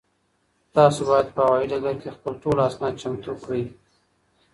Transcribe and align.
تاسو 0.75 0.99
باید 1.09 1.27
په 1.35 1.41
هوایي 1.45 1.65
ډګر 1.71 1.95
کې 2.01 2.15
خپل 2.15 2.33
ټول 2.43 2.57
اسناد 2.67 2.93
چمتو 3.01 3.31
کړئ. 3.43 3.63